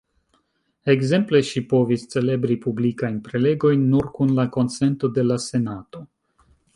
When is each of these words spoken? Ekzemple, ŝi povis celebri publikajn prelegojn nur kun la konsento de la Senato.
Ekzemple, 0.93 1.41
ŝi 1.49 1.61
povis 1.73 2.05
celebri 2.15 2.57
publikajn 2.65 3.21
prelegojn 3.27 3.87
nur 3.93 4.11
kun 4.19 4.33
la 4.43 4.47
konsento 4.57 5.15
de 5.19 5.27
la 5.33 5.39
Senato. 5.49 6.03